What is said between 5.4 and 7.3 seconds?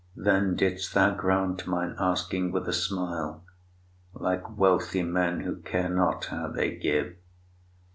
who care not how they give.